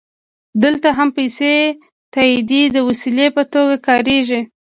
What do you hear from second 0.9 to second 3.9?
هم پیسې د تادیې د وسیلې په توګه